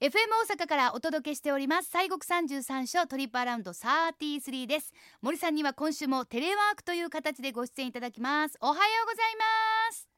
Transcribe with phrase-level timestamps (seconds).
[0.00, 0.12] FM
[0.48, 1.90] 大阪からお届けしております。
[1.92, 4.94] 西国三十三所トリップアラウンド33です。
[5.20, 8.56] 森さんには今週もテレワークという形でご出演いただきます。
[8.62, 10.08] おはようございます。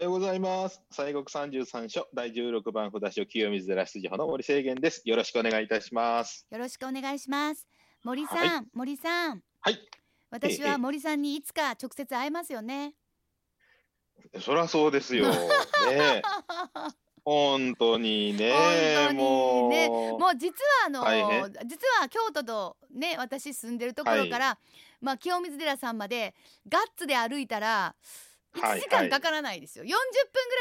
[0.00, 0.82] おはようございます。
[0.90, 5.02] 西国三十三所第十六番札所清水寺出場の森清源です。
[5.04, 6.44] よろしくお願いいたします。
[6.50, 7.68] よろしくお願いします。
[8.02, 8.66] 森さん、はい。
[8.74, 9.42] 森さん。
[9.60, 9.78] はい。
[10.28, 12.94] 私は森さんにいつか直接会えますよね。
[14.40, 15.28] そりゃそうですよ。
[15.30, 15.40] ね
[15.86, 16.22] え
[17.24, 19.88] 本当にね本当にね。
[19.88, 20.36] もう。
[20.36, 20.52] 実
[20.82, 24.58] はあの実は京都とね私住んでるところから、
[25.00, 26.34] まあ清水寺さんまで
[26.68, 27.94] ガッツで歩いたら
[28.54, 29.94] 1はい時間かからないですよ、40分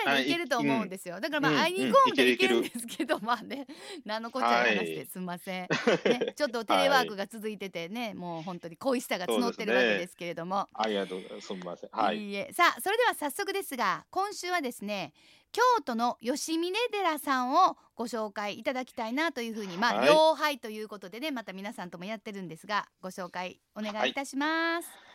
[0.03, 3.67] ぐらいで行けると思うんですよ、だからまうんあ会いに行こうみたいにうん行けるんですけど、まあね
[4.05, 5.67] 何のこっちゃい話すんません、
[6.05, 11.47] ね、ちょっとテレワークが続いててね、もう本当に恋しさが募ってるわけですけれども、ありがとうございます。
[11.47, 11.89] すみません。
[11.91, 12.17] はい。
[12.17, 12.49] いいえ。
[12.51, 15.13] さあそれでは早速ですが今週はですね
[15.53, 20.01] 京都の吉峰寺さんをご紹介いただきたいなというふうにまあ、
[20.35, 24.89] はいということでねまた皆さんともやってるんですがご紹介お願いいたします。
[24.89, 25.12] はい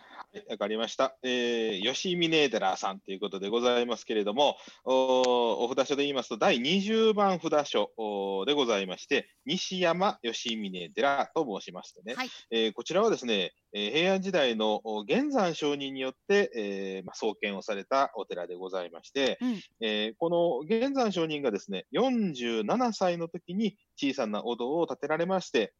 [0.50, 1.16] わかりました。
[1.22, 12.28] えー、吉峰寺さんということでございますけれども、おお札所で言いますと、第20番札所おでございまして、西山吉峰寺と申しましてね、はい。
[12.50, 19.60] えーこちらはですね、えー平安時代のお玄山上人によって、えーまあ、創建をされたお寺でございまして、うん。
[19.80, 25.72] えーこの玄山上人がですね、47歳の時に小さなお堂を建てられまして、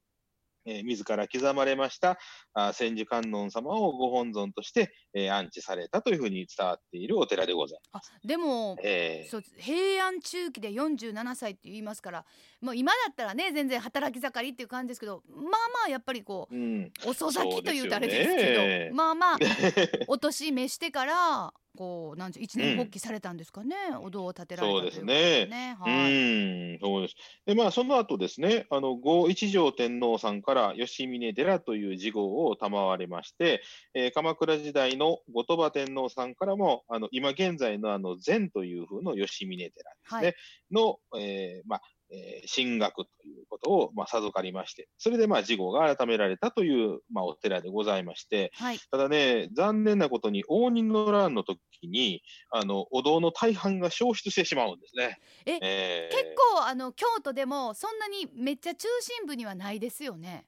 [0.69, 2.19] えー自ら刻まれました
[2.53, 8.87] あ千手観音様をご本尊として、えー安置されたというふうに伝わっているお寺でございまあでもす。
[8.87, 9.31] えー。
[9.31, 12.25] そう平安中期で47歳って言いますから
[12.61, 18.89] もう今だったらね全然働き盛りっていう感じですけどまあまあやっぱりこうん、う遅咲きというとあれですけね。
[18.91, 19.39] どまあまあ
[20.09, 25.47] お年召してからこうなんて一年発起されたんですかね、 お堂を建てられたということそうですね。
[25.47, 26.75] ねうはい。
[26.75, 27.45] うです。
[27.47, 33.63] で、まあ、その後ですね、あの、後一条天皇さんから吉峰寺という字号を賜りまして、
[33.95, 40.35] えー鎌倉時代の後鳥羽天皇さんからも、あの、今現在のあの、禅という風の吉峰寺ですね、はい
[40.71, 55.19] の、えーまあ、えー進学ということを、まあ、授かりまして、それで、まあ、字号が改められたという、まあ、お寺でございまして、はいただね、残念なことに応仁の乱の時に、あの、お堂の大半が消失してしまうんですね。
[55.47, 60.47] ええー結構あの京都でもそんなにめっちゃ中心部にはないですよね。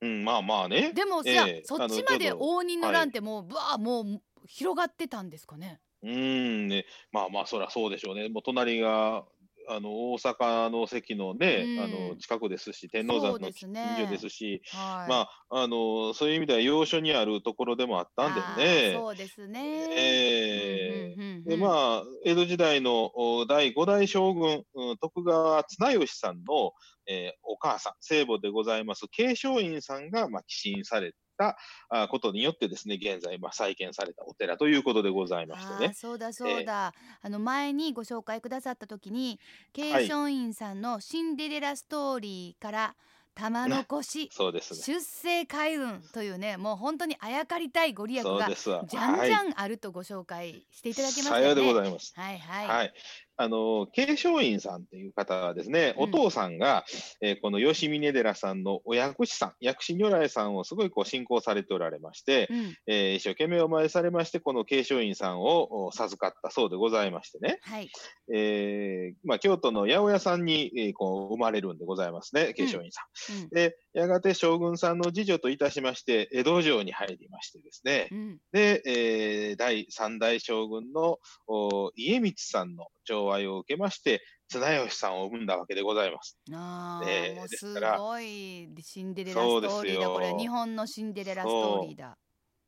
[0.00, 0.92] うん、まあまあね。
[0.92, 5.80] でも、ええじゃあそっちまで応仁の乱ってもうぶわーもう広がってたんですかね。
[6.02, 8.28] うーん、ね、まあまあ、そりゃそうでしょうね。
[8.28, 9.24] もう隣が、
[9.70, 15.08] あの、大阪の関のね、うんあの、近くですし、天王山の近所ですし、はい。
[15.08, 18.94] まあ、あの、そういう意味では要所にあるところでもあったんでね。
[18.94, 19.86] そうですね。
[19.90, 26.72] ええうんうんうんうんで、まあ、江戸時代のお第五代将軍、うん徳川綱吉さんの、
[27.06, 31.56] えーお母さん、聖母でございます、慶松院さんが、まあ、寄進された
[31.88, 35.94] あことによってですね、現在、まあ、再建されたお寺ということでございましてね。
[35.94, 36.92] そうだそうだ、
[37.22, 39.40] あの前にご紹介くださった時に
[39.72, 42.96] 慶はい松院さんのシンデレラストーリーから
[43.34, 44.80] 玉の腰そうですね。
[44.80, 48.50] 出世開運というねもう本当にあやかりたいご利益が。
[48.50, 51.72] じゃんじゃんんあるとご紹介していただけましたさようでよね。
[51.72, 52.12] ございます。
[52.16, 52.66] はいはい。
[52.68, 52.92] はい。
[53.40, 56.04] あの、慶松院さんという方はですね、うん。
[56.04, 56.84] お父さんが、
[57.22, 67.90] えーこの吉峰寺さんのお薬師さん、薬師如来さんをすごいこう信仰されておられまして、うん、えー一生懸命お参りされまして、この慶松院さんをお授かったそうでございましてね、はい。
[68.30, 73.42] えーまあ、京都の八百屋さんに、えーこう生まれるんでございますね、慶松院さん。
[73.44, 73.48] うん。
[73.48, 78.38] で、やがて将軍さんの次女といたしまして、江戸城に入りましてですね、うん。
[78.52, 86.38] で、えー第三代将軍のお家光さんの寵愛を受けまして、綱吉さんを生んだわけでございます。
[86.52, 92.16] ああ、えーすごいシンデレラストーリーだよこれ日本のシンデレラストーリーだ。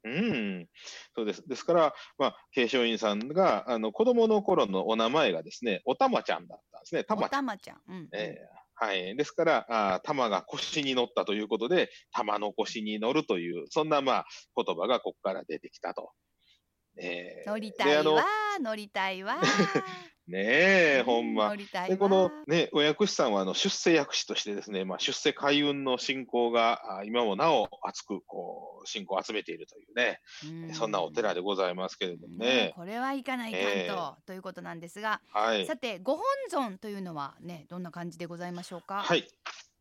[0.04, 0.68] うん、
[1.14, 1.46] そうです。
[1.46, 7.04] ですから、まあ、慶松院さんが、あの、子供の頃のお名前がですね、おたまちゃんだったんですね。
[7.04, 7.30] たおまちゃん。
[7.30, 7.80] たまちゃん。
[7.86, 8.08] うん。
[8.12, 9.14] えーはい。
[9.16, 14.26] ですから、あー玉が腰に乗ったということで、玉の腰に乗るという、そんな、まあ、
[14.56, 16.10] 言葉がここから出てきたと。
[17.00, 18.24] えー乗りたいわ
[18.60, 19.40] 乗りたいわ。
[20.28, 21.54] ねえ、ほんま。
[21.56, 32.72] で、このね、お薬師さんはあの出世薬師としてですね、まあ、出世開運の信仰があ今もなお熱くこう信仰を集めているというね、うんそんなお寺でございますけれどもね。
[32.76, 33.90] これはいかないかんと、え
[34.26, 35.76] ということなんですが、はいさ。
[35.76, 39.02] てご本尊というのはねどんな感じでございましょうか？
[39.02, 39.26] はい。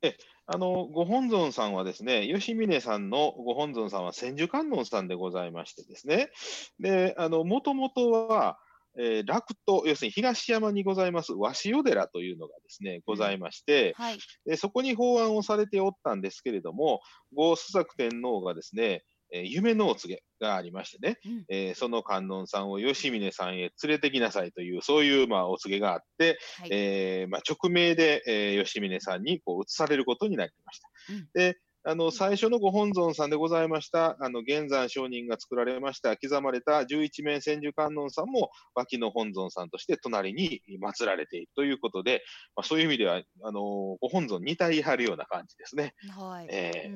[0.03, 0.17] え、
[0.47, 6.31] あの、ご本尊さんはですね、吉峰さんのご本尊さんは千手観音さんでございましてですね。
[6.79, 8.57] で、あの、もともとは、
[8.97, 17.01] えー、楽と、要するに東山にございます、鷲尾寺というのがですね、ございまして、はい、でそこに法案をされておったんですけれども、
[17.33, 19.03] 郷須作天皇がですね、
[19.33, 30.89] えー、夢のお告げがありましてね、うん、えー、その観音さんを吉峰さんへ連れてきなさいという、そういうまあお告げがあって、はい、えー、まあ、直命で、えー、吉峰さんにこう移されることになりました。
[31.13, 42.23] うん、であの、最初のご本尊さんでございました、あの、玄山上人が作られました、刻まれた十一面千手観音さんも、脇の本尊さんとして隣に祀られているということで、
[42.55, 43.61] まあ、そういう意味では、あの、
[43.99, 45.95] ご本尊似体張るような感じですね。
[46.09, 46.47] はい。
[46.51, 46.89] え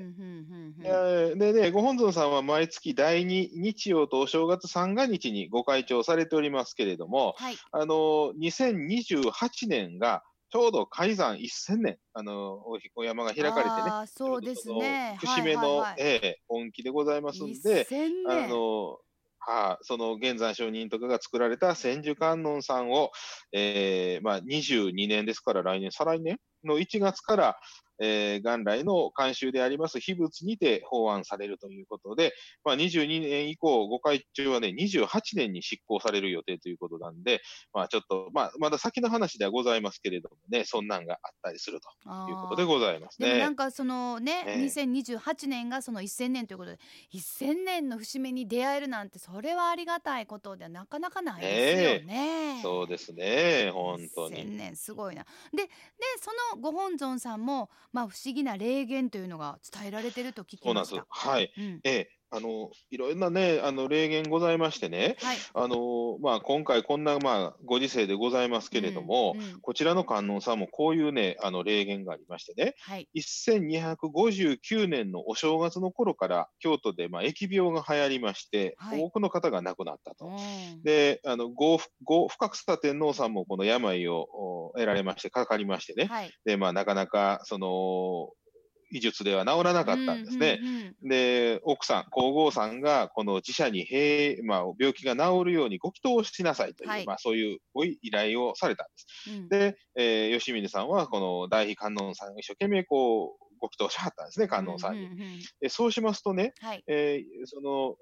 [1.34, 10.24] ー、でね、ご本尊さんは毎月第2日曜とお正月三が日にご開帳されておりますけれども、はい、あの、2028年が、
[10.56, 12.64] ちょうど改ざん1000年、あの、
[12.96, 14.08] お山が開かれてね。
[14.08, 15.18] そうですね。
[15.20, 17.86] 節目の、ええ音期でございますんで、
[18.30, 18.98] あの、
[19.38, 23.12] はあ、その現在承認とかが作られた千手観音さんを、
[23.52, 27.58] えー、まあ22年ですから来年、再来年の1月から、
[28.00, 32.34] えー、元来の慣習であります秘仏にて法案されるということで、
[32.64, 37.42] まあ、22年以降、ご会長はね、28年に執行される予定ということなんで、
[37.74, 43.40] まあ、ちょっと、まあ、まだ先の話ではございますけれどもね、そんなんがあったりするということでございますね。
[43.40, 46.80] なんかそのね、えー、2028年がその1000年ということで、
[47.14, 52.58] 1000年の節目に出会えるなんて、それはありがたいことではなかなかないですよね。
[52.58, 54.44] えー、そうですね、本当に。
[54.44, 55.26] 1000年、すごいな。
[55.54, 55.70] で、で
[56.20, 61.06] そのご本尊さんも、まあ、不思議な霊言というのが伝えられてると聞きました。
[61.10, 62.10] はい、うん、ええ。
[62.36, 80.30] あのいろんなね、あの霊言ございましてね、はい、あのまあ、今回、こんな、まあ、ご時世でございますけれども、うんうん、こちらの観音さんもこういうね、あの霊言がありましてね、はい、1259年のお正月の頃から京都で、まあ、疫病が流行りまして、はい、多くの方が亡くなったと。
[80.84, 84.28] で、あのごご深草天皇さんもこの病を
[84.76, 86.10] 得られまして、かかりましてね、
[86.46, 88.34] でまあ、なかなかその
[88.92, 90.60] 医術では治らなかったんですね。
[91.04, 99.32] で、奥さん、皇后さんが、この自社に平、まあ、病気が治るようにご祈祷しなさいという、はい、まあ、そういうご依頼をされたんです。
[99.32, 105.06] うん、で、えー、吉峰さんは、この大悲観音さんが一生懸命こう、ご祈祷しはったんですね、観音さんに。
[105.06, 105.22] うんうん
[105.64, 107.96] うん、そうしますとね、はい、えー、その、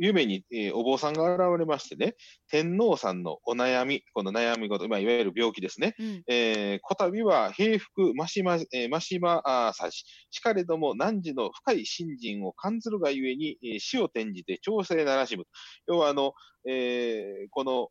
[0.00, 2.14] 夢に、えー、お坊さんが現れましてね、
[2.50, 5.94] 天皇さんのお悩み、この悩み事、まあ、いわゆる病気ですね。
[5.98, 15.44] うん、えー、こたびは平服、ましま、えー、ましまあさし、しかれども汝の深い信心を感ずるがゆえに、えー、死を転じて調整ならしむ。
[15.86, 16.32] 要は、あの、
[16.68, 17.88] えー、この、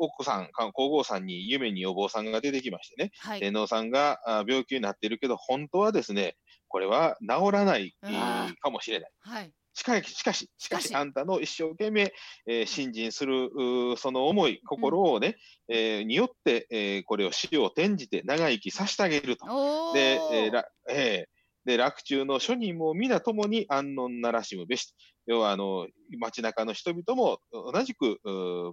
[0.00, 6.36] 奥さん、皇后さんに夢にお坊さんが出てきましてね、はい、天皇さんが病気になっているけど、本当はですね、
[6.68, 7.94] これは治らない
[8.60, 9.10] かもしれない。
[9.20, 12.14] はいしかし、しかし、しかし、あんたの一生懸命、
[12.46, 13.50] えー、信心する、
[13.98, 15.36] その思い、心をね、
[15.68, 19.92] うん、えー、によって、えー、これを死を転じて長生きさせてあげると。
[19.92, 24.94] で、えーえー、で、楽中の諸人も皆共に安穏ならしむべし。
[25.26, 25.86] 要は、あの、
[26.18, 28.18] 街中の人々も同じく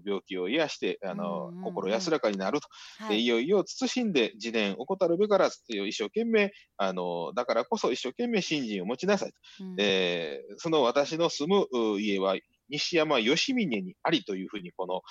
[0.06, 2.68] 病気を癒して、あの、心安らかになると。
[3.00, 9.66] はい、いよいよ慎んで自伝怠るべからずという一生懸命、あの、だからこそ一生懸命信心を持ちなさいと。
[9.66, 12.36] うん、えー、その私の住む家は
[12.70, 15.02] 西山義峰にありというふうに、この、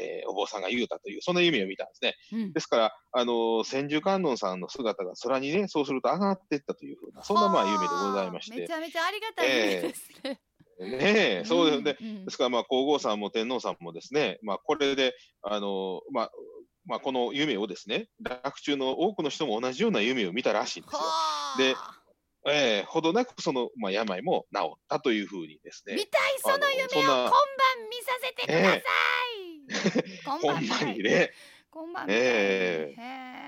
[0.00, 2.14] えー、お坊さんが言うたという、その夢を見たんですね。
[2.32, 8.60] うん、ですから、あの、千手観音さんの姿が空にね、そうすると上がっていったというふうな、そんなまあ夢でございまして。
[8.60, 10.18] めちゃめちゃありがたい夢ですね。
[10.24, 10.47] えー
[10.78, 11.96] ねえ、そうですね。
[12.00, 16.30] うんうん、ですから、まあ、皇后さんも天皇さんもですね、まあ、これで、あの、まあ、
[16.86, 21.00] まあ、この夢をですね、楽中の多くの人も同じような夢を見たらしいんですよ。
[21.58, 21.76] で、
[22.50, 25.96] ええー、ほどなくその、まあ、病も治ったというふうにですね。
[25.96, 27.40] 見たいその夢を今晩
[27.90, 28.82] 見させてください。
[29.60, 31.32] えー、今晩にね。
[31.70, 33.47] 今晩ええー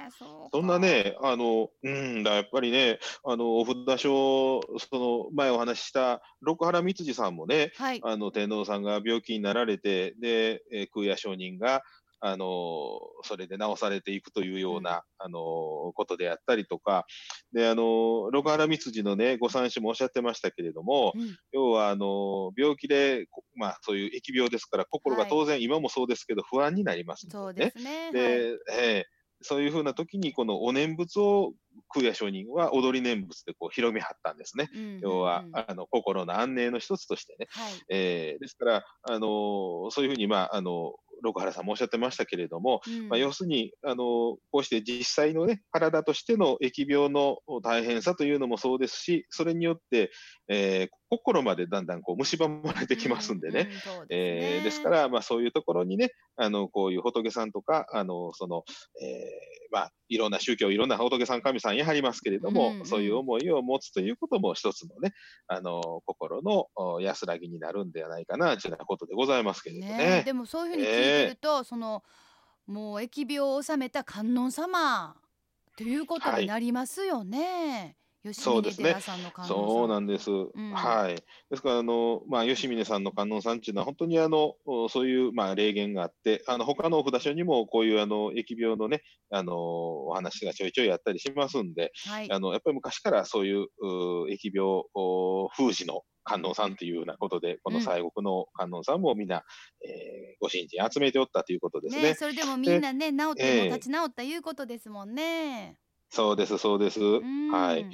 [0.53, 11.83] そんなね、あの、うん、だやっぱりね、あの、お札書、その前お話しした六原光次さんもね、はい、あの、天皇さんが病気になられて、で、えー、空也上人が、
[12.23, 15.39] あの、それで直されていくというような、あの、
[15.95, 17.07] ことであったりとか、
[17.53, 27.33] で、あの、六原光次のね、ご三種もおっしゃってましたけれども、うん、要は、あの、病気で、まあ、そういう疫病ですから、心が当然、はい、今もそうですけど、不安になりますね。
[27.33, 28.13] そうですね。
[28.13, 28.31] で、はい、
[28.79, 31.53] えーそういうふうな時に、このお念仏を
[31.89, 34.71] 空也上人は踊り念仏でこう広めはったんですね。
[34.75, 37.47] うんうんうん、要は、あの、心の安寧の一つとしてね。
[37.51, 43.97] はい、えー、ですから、あのー、そういうふうに、まあ、あの、六原さんもおっしゃってましたけれども、うん、まあ、要するに、あの、
[44.51, 50.11] こうして実際のね、体としての疫病の大変さというのもそうですし、それによって、
[50.49, 53.69] えー、心までだんだんこう蝕まれてきますんでね。
[54.09, 58.65] ですから、まあ、そういうところにね、あのこういう仏さんとか、あのその
[59.03, 65.13] えーまあ、いろんな宗教、いろんな仏さん、神さんやはりますけれども、うんうんそういう思いを持つということも一つのね、
[65.47, 69.97] あの心のお安らぎになるんではないかなというようなことでございますけれどね。
[69.97, 72.03] ねでもそういうふうに聞いてると、その
[72.67, 75.17] もう疫病を治めた観音様
[75.77, 77.97] ということになりますよね。
[78.23, 79.57] 吉峰そうですね寺さんの観音さん。
[79.57, 80.31] そうなんです。
[80.31, 81.15] んはい。
[81.15, 92.31] ですから、あの、まあ、吉峰さんの観音さんっていうのは、本当にあの、おそういう、まあ、霊言があって、あの、他のお札所にも、こういう、あの、疫病のね、あの、お話がちょいちょいあったりしますんで、はい。
[92.31, 99.43] あの、やっぱり昔からそういう、う疫病お封じの観音さんというようなことで、この西国の観音さんもみんな、
[99.85, 102.03] えーご神人集めておったということですね。
[102.03, 105.77] ねそれでもみんなね治ってええも立ち直ったいうことですもんね。
[106.11, 107.01] そうです、そうです。
[107.01, 107.87] うんはい。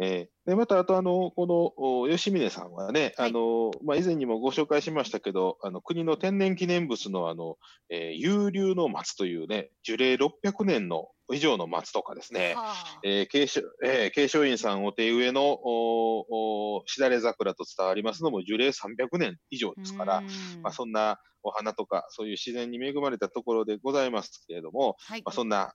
[0.00, 7.58] えーで、また、あと、あの、この、お吉峰さんはね、はいあの、まあ、以前にもご紹介しましたけど、あの、国の天然記念物の、あの、
[7.90, 13.00] えー有流の松というね、樹齢600年の以上の松とかですね、はあ。
[13.02, 20.62] えー、慶祥えー慶祥院さんお手植えの、おおしだれ桜と伝わりますのも樹齢300年以上ですから、うん。
[20.62, 25.22] まあ、そんなお花とか、そういう自然に恵まれたところでございますけれども、はい。
[25.22, 25.72] まあ、そんな、あ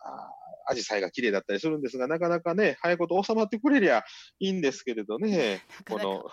[0.66, 4.04] アジサイが綺麗だったりするんですが、なかなかね、早いこと収まってくれりゃ
[4.40, 6.32] いいんですけれどね、なかなかこの、は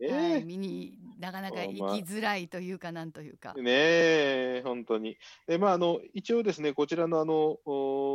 [0.00, 1.94] い、ね見になかなか行きまあ。
[1.96, 3.54] づらいというかなんというか。
[3.58, 5.16] え、ねえ、本当に。
[5.46, 8.07] で、まあ、あの、一応ですね、こちらのあの、お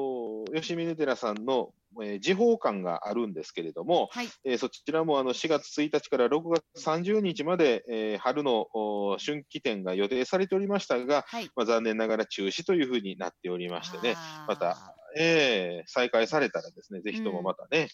[0.53, 4.29] 吉峰寺さんの、えー時報館があるんですけれども、はい。
[4.45, 11.49] えーそちらもあの4月1日から6月30日まで、えー春のお春季展が予定されておりましたが、はい。
[11.55, 14.15] まあ、残念ながら中止というふうになっておりましてね、
[14.47, 17.89] またえー再開されたらですね、ぜひともまたね、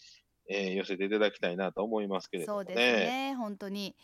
[0.48, 2.66] えー寄せていただきたいなと思いますけれどもね。
[2.66, 3.96] そうですね本当に。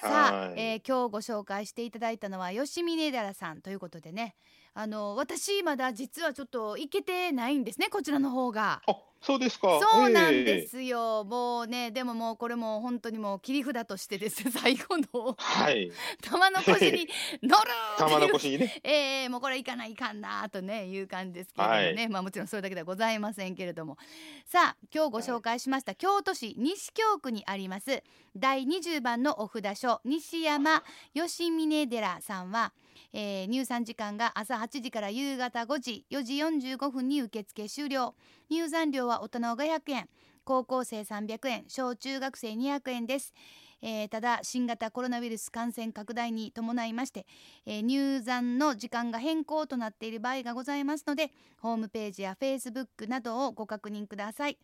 [0.00, 4.34] さあ、はいえー今日ご紹介していただいたのは吉峰寺さんということでね
[4.74, 8.82] あの私まだ実はちょっと行けてないんですねこちらの方が。
[8.86, 9.78] あ、そうですか。
[9.80, 14.44] そうなんでえーすよ、もうねでももうこれも本当にもう切り札としてです。
[14.44, 15.36] ね 最後の。
[15.38, 15.90] はい。
[16.22, 17.08] 玉の腰に
[17.42, 18.80] 乗る 玉の腰にね。
[18.82, 23.98] えー、もうこれいかないかんなとねいう感じですけれどもね、まあもちろんそれだけではございませんけれども。
[24.46, 28.02] さあ今日ご紹介しました、京都市西京区にあります
[28.36, 32.72] 第20番のお札所西山吉峰寺さんは、
[33.12, 38.14] えー入山時間が朝8時から夕方5時4時45分に受付終了。
[38.48, 40.08] 入山料は大人500円。
[40.44, 41.64] 高校生300円。
[41.68, 43.34] 小中学生200円です。
[43.82, 47.26] えーただ新型コロナウイルス感染拡大に伴いまして、
[47.64, 54.58] えー入山の時間が変更となっている場合がございますのでホームページやフェイスブックなどをご確認ください。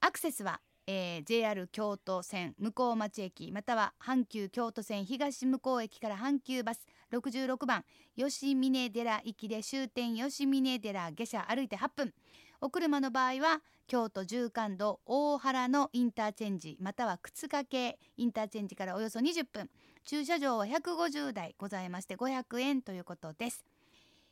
[0.00, 6.86] アクセスは、えー JR 京都線向こう町駅または阪急京都線東向こう駅から阪急バス。
[7.12, 7.84] 66番。
[8.16, 12.14] 吉峰寺行きで終点吉峰寺下車歩いて8分。
[12.60, 19.68] お車の場合は京都縦貫道大原のインターチェンジまたは靴掛けインターチェンジからおよそ20分。
[20.04, 23.64] 駐車場は150台ございまして500円ということです。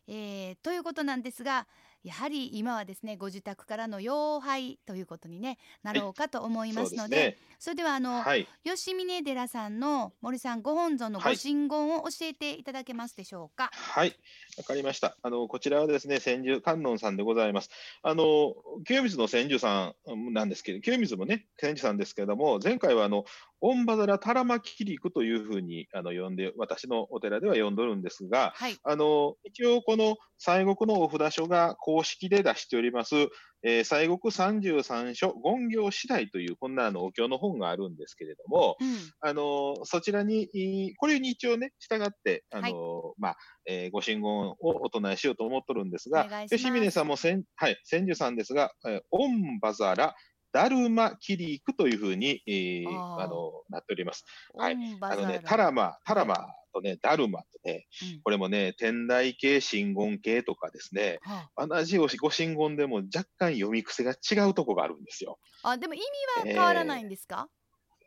[0.06, 1.66] えーということなんですが
[2.02, 8.49] やはり今はですねご自宅からの妖拝ということに、ね、なろうかと思いますのでそれではあの、はい。
[8.64, 13.71] 吉峰寺さんの森さんご本尊のごはい神言を教えていただけますでしょうか？
[13.73, 14.14] はい。
[14.61, 15.17] わかりました。
[15.23, 17.71] あの、こちらはですね、千住観音さんでございます。
[18.02, 18.55] あの、
[18.87, 23.25] 清水の千住さんなんですけど、清水もね、千住さんですけれども、前回はあの、
[23.62, 33.14] オンバザラタラマキリクというふうに、あの、呼んで、私のお寺では呼んどるんですが、はい、あの、一応この西国のお札所が公式で出しております、
[33.62, 38.97] えー西国33所言行次第という、こんなあのお経の本があるんですけれども、うん。
[39.21, 43.37] あの、そちらに、いこれに一応ね、従って、あの、まあ、
[43.67, 50.14] えーご神言をお唱えしようと思っとるんですが吉峰さんも千、はい、千住さんですが、えーオンバザラ、
[50.52, 54.25] ダルマキリークというふうに、えーあの、なっております。
[54.55, 54.76] はい。
[55.00, 65.39] あのねタラマ、タラマとね、ダルマとね、うんこれもね、天台系、真言系とかですね、は同じご神言でも若干読み癖が違うとこがあるんですよ。
[65.62, 67.49] あ、あでも意味は変わらないんですか、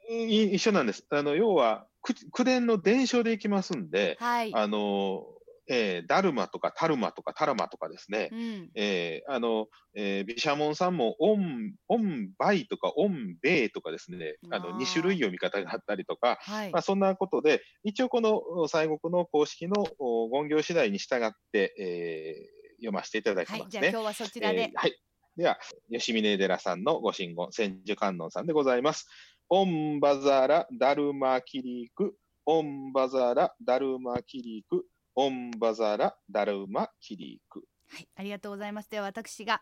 [0.10, 1.05] い一緒なんです。
[1.10, 5.25] あの、要は、く口伝の伝承でいきますんで、はい、あの、
[5.67, 14.72] えーダルマとかタルマとかタラマとかですね、うん、えーあの、えー、ビシャモンさんも、オン、オンバイとか、オンベイとかですね、あの、あ。
[14.74, 23.82] ー2種類読み方があったりとか、はい、まあ、そんなことで、一応このお西国の公式のお勤行次第に従って、えー読ませていただきはいま、すね。
[23.82, 25.00] じゃあ今日はそちらで、えーはい。
[25.38, 25.58] では、
[25.89, 29.08] 善峯寺さんのご真言、千手観音さんでございます。
[29.50, 32.15] オンバザラダルマキリク、
[32.46, 37.63] オンバザラダルマキリク、オンバザラダルマキリク。
[37.89, 38.89] はい、ありがとうございます。
[38.89, 39.62] では私が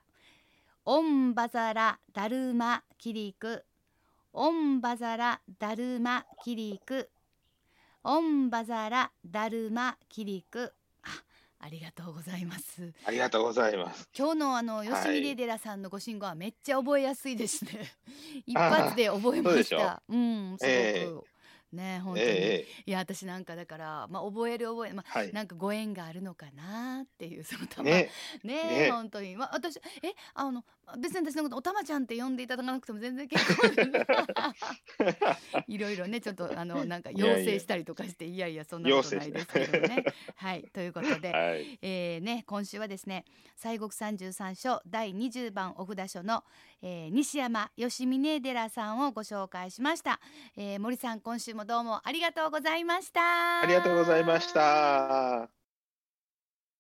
[0.85, 3.65] オンバザラダルマキリク、
[4.33, 7.09] オンバザラダルマキリク、
[8.03, 10.73] オンバザラダルマキリク。
[11.03, 11.09] あ、
[11.59, 12.93] ありがとうございます。
[13.05, 14.09] ありがとうございます。
[14.17, 17.91] 今日のあのはい吉峰寺さんのご信号はめっちゃ覚えやすいですね。
[18.47, 19.51] 一発で覚えまし。
[19.51, 21.30] そうでしたうん、すごく、え
[21.71, 25.33] ね本当に、ええいや私なんかだからまあ覚える覚えまあはい。
[25.33, 28.09] なんかご縁があるのかなっていう そのたまね、
[28.43, 29.81] ねね本当に、まあ、私え
[30.33, 30.63] あの
[30.99, 33.67] 別に私のことおたまちゃんって呼んでいただかなくても全然結構
[35.67, 40.05] いろいろねちょっとあのなんか要請したりとかしていやいやそんなことないですけどね。
[40.35, 40.63] はい。
[40.73, 41.79] ということで、 はい。
[41.81, 43.25] えーね、今週はですね
[43.55, 46.43] 西国三十三所第20番お札所の、
[46.81, 50.19] えー西山吉峰寺さんをご紹介しました、
[50.57, 55.60] えー森さん今週もどうもありがとうございましたありがとうございました。